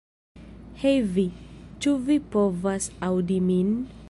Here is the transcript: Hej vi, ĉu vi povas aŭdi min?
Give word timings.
Hej 0.83 0.95
vi, 1.17 1.25
ĉu 1.85 1.95
vi 2.09 2.19
povas 2.37 2.93
aŭdi 3.11 3.43
min? 3.53 3.75